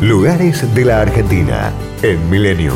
Lugares 0.00 0.72
de 0.76 0.84
la 0.84 1.00
Argentina 1.00 1.72
en 2.04 2.30
Milenio. 2.30 2.72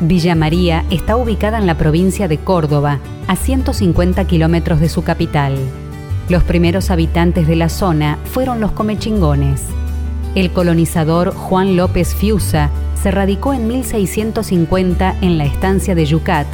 Villa 0.00 0.36
María 0.36 0.84
está 0.90 1.16
ubicada 1.16 1.58
en 1.58 1.66
la 1.66 1.76
provincia 1.76 2.28
de 2.28 2.38
Córdoba, 2.38 3.00
a 3.26 3.34
150 3.34 4.24
kilómetros 4.28 4.78
de 4.78 4.88
su 4.88 5.02
capital. 5.02 5.56
Los 6.28 6.44
primeros 6.44 6.92
habitantes 6.92 7.48
de 7.48 7.56
la 7.56 7.68
zona 7.68 8.16
fueron 8.26 8.60
los 8.60 8.70
comechingones. 8.70 9.64
El 10.36 10.52
colonizador 10.52 11.34
Juan 11.34 11.74
López 11.74 12.14
Fiusa 12.14 12.70
se 13.02 13.10
radicó 13.10 13.52
en 13.54 13.66
1650 13.66 15.16
en 15.20 15.36
la 15.36 15.46
estancia 15.46 15.96
de 15.96 16.06
Yucat 16.06 16.46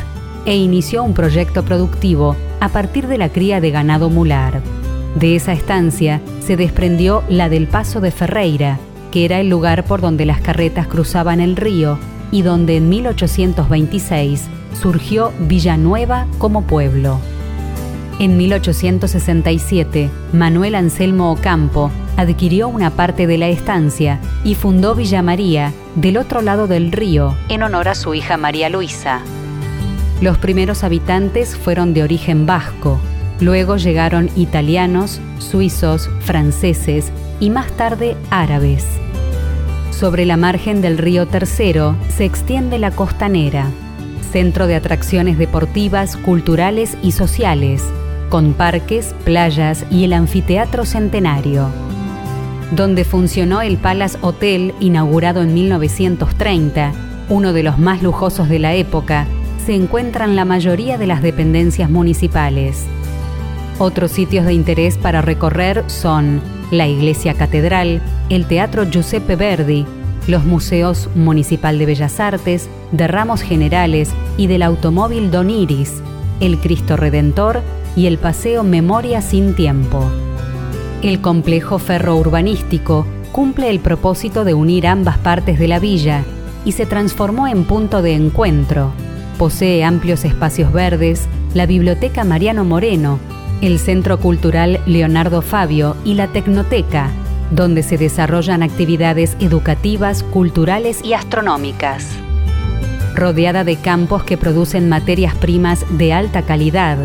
e 0.46 0.56
inició 0.56 1.04
un 1.04 1.12
proyecto 1.12 1.66
productivo 1.66 2.34
a 2.60 2.70
partir 2.70 3.08
de 3.08 3.18
la 3.18 3.28
cría 3.28 3.60
de 3.60 3.70
ganado 3.70 4.08
mular. 4.08 4.62
De 5.18 5.34
esa 5.34 5.52
estancia 5.52 6.20
se 6.38 6.56
desprendió 6.56 7.24
la 7.28 7.48
del 7.48 7.66
Paso 7.66 8.00
de 8.00 8.12
Ferreira, 8.12 8.78
que 9.10 9.24
era 9.24 9.40
el 9.40 9.48
lugar 9.48 9.84
por 9.84 10.00
donde 10.00 10.24
las 10.24 10.40
carretas 10.40 10.86
cruzaban 10.86 11.40
el 11.40 11.56
río 11.56 11.98
y 12.30 12.42
donde 12.42 12.76
en 12.76 12.88
1826 12.88 14.44
surgió 14.80 15.32
Villanueva 15.40 16.28
como 16.38 16.62
pueblo. 16.62 17.18
En 18.20 18.36
1867, 18.36 20.08
Manuel 20.32 20.76
Anselmo 20.76 21.32
Ocampo 21.32 21.90
adquirió 22.16 22.68
una 22.68 22.90
parte 22.90 23.26
de 23.26 23.38
la 23.38 23.48
estancia 23.48 24.20
y 24.44 24.54
fundó 24.54 24.94
Villa 24.94 25.22
María 25.22 25.72
del 25.96 26.16
otro 26.16 26.42
lado 26.42 26.68
del 26.68 26.92
río 26.92 27.34
en 27.48 27.64
honor 27.64 27.88
a 27.88 27.96
su 27.96 28.14
hija 28.14 28.36
María 28.36 28.68
Luisa. 28.68 29.20
Los 30.20 30.38
primeros 30.38 30.84
habitantes 30.84 31.56
fueron 31.56 31.92
de 31.92 32.04
origen 32.04 32.46
vasco, 32.46 33.00
Luego 33.40 33.76
llegaron 33.76 34.30
italianos, 34.36 35.20
suizos, 35.38 36.10
franceses 36.20 37.12
y 37.38 37.50
más 37.50 37.70
tarde 37.72 38.16
árabes. 38.30 38.84
Sobre 39.92 40.24
la 40.24 40.36
margen 40.36 40.80
del 40.80 40.98
río 40.98 41.26
Tercero 41.26 41.96
se 42.08 42.24
extiende 42.24 42.78
la 42.78 42.90
costanera, 42.90 43.66
centro 44.32 44.66
de 44.66 44.74
atracciones 44.74 45.38
deportivas, 45.38 46.16
culturales 46.16 46.96
y 47.02 47.12
sociales, 47.12 47.84
con 48.28 48.54
parques, 48.54 49.14
playas 49.24 49.84
y 49.90 50.04
el 50.04 50.12
anfiteatro 50.12 50.84
centenario. 50.84 51.68
Donde 52.72 53.04
funcionó 53.04 53.62
el 53.62 53.78
Palace 53.78 54.18
Hotel, 54.20 54.74
inaugurado 54.80 55.42
en 55.42 55.54
1930, 55.54 56.92
uno 57.28 57.52
de 57.52 57.62
los 57.62 57.78
más 57.78 58.02
lujosos 58.02 58.48
de 58.48 58.58
la 58.58 58.74
época, 58.74 59.26
se 59.64 59.74
encuentran 59.74 60.36
la 60.36 60.44
mayoría 60.44 60.98
de 60.98 61.06
las 61.06 61.22
dependencias 61.22 61.88
municipales. 61.88 62.86
Otros 63.78 64.10
sitios 64.10 64.44
de 64.44 64.54
interés 64.54 64.98
para 64.98 65.22
recorrer 65.22 65.84
son 65.86 66.40
la 66.72 66.88
Iglesia 66.88 67.34
Catedral, 67.34 68.02
el 68.28 68.46
Teatro 68.46 68.84
Giuseppe 68.90 69.36
Verdi, 69.36 69.86
los 70.26 70.44
Museos 70.44 71.08
Municipal 71.14 71.78
de 71.78 71.86
Bellas 71.86 72.18
Artes, 72.18 72.68
de 72.90 73.06
Ramos 73.06 73.40
Generales 73.40 74.10
y 74.36 74.48
del 74.48 74.62
Automóvil 74.62 75.30
Don 75.30 75.48
Iris, 75.48 76.02
el 76.40 76.58
Cristo 76.58 76.96
Redentor 76.96 77.62
y 77.94 78.06
el 78.06 78.18
Paseo 78.18 78.64
Memoria 78.64 79.22
sin 79.22 79.54
Tiempo. 79.54 80.04
El 81.02 81.20
complejo 81.20 81.78
ferrourbanístico 81.78 83.06
cumple 83.30 83.70
el 83.70 83.78
propósito 83.78 84.44
de 84.44 84.54
unir 84.54 84.88
ambas 84.88 85.18
partes 85.18 85.56
de 85.60 85.68
la 85.68 85.78
villa 85.78 86.24
y 86.64 86.72
se 86.72 86.84
transformó 86.84 87.46
en 87.46 87.62
punto 87.62 88.02
de 88.02 88.14
encuentro. 88.14 88.90
Posee 89.38 89.84
amplios 89.84 90.24
espacios 90.24 90.72
verdes, 90.72 91.28
la 91.54 91.64
Biblioteca 91.64 92.24
Mariano 92.24 92.64
Moreno, 92.64 93.20
el 93.60 93.78
Centro 93.78 94.18
Cultural 94.18 94.80
Leonardo 94.86 95.42
Fabio 95.42 95.96
y 96.04 96.14
la 96.14 96.28
Tecnoteca, 96.28 97.10
donde 97.50 97.82
se 97.82 97.98
desarrollan 97.98 98.62
actividades 98.62 99.36
educativas, 99.40 100.22
culturales 100.22 101.04
y 101.04 101.14
astronómicas. 101.14 102.06
Rodeada 103.14 103.64
de 103.64 103.76
campos 103.76 104.22
que 104.22 104.36
producen 104.36 104.88
materias 104.88 105.34
primas 105.34 105.84
de 105.98 106.12
alta 106.12 106.42
calidad, 106.42 106.98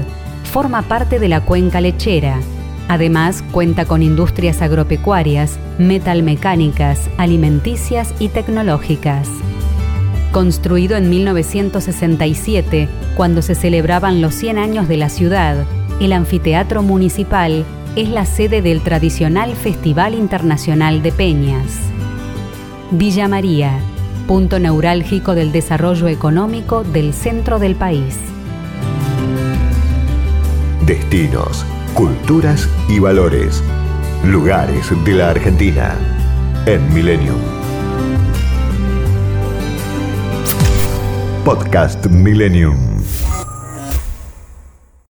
forma 0.51 0.83
parte 0.83 1.17
de 1.17 1.29
la 1.29 1.41
cuenca 1.41 1.81
lechera. 1.81 2.39
Además, 2.87 3.43
cuenta 3.51 3.85
con 3.85 4.03
industrias 4.03 4.61
agropecuarias, 4.61 5.57
metalmecánicas, 5.79 7.09
alimenticias 7.17 8.13
y 8.19 8.27
tecnológicas. 8.27 9.27
Construido 10.31 10.97
en 10.97 11.09
1967, 11.09 12.89
cuando 13.15 13.41
se 13.41 13.55
celebraban 13.55 14.21
los 14.21 14.35
100 14.35 14.57
años 14.57 14.87
de 14.87 14.97
la 14.97 15.09
ciudad, 15.09 15.65
el 15.99 16.13
anfiteatro 16.13 16.81
municipal 16.81 17.65
es 17.95 18.09
la 18.09 18.25
sede 18.25 18.61
del 18.61 18.81
tradicional 18.81 19.55
Festival 19.55 20.15
Internacional 20.15 21.01
de 21.01 21.11
Peñas. 21.11 21.79
Villa 22.91 23.27
María, 23.27 23.79
punto 24.27 24.59
neurálgico 24.59 25.35
del 25.35 25.51
desarrollo 25.51 26.07
económico 26.07 26.83
del 26.83 27.13
centro 27.13 27.59
del 27.59 27.75
país. 27.75 28.17
Destinos, 30.85 31.65
culturas 31.93 32.67
y 32.89 32.99
valores. 32.99 33.63
Lugares 34.25 34.91
de 35.05 35.13
la 35.13 35.29
Argentina 35.29 35.95
en 36.65 36.93
Millennium. 36.93 37.39
Podcast 41.43 42.05
Millennium. 42.07 42.92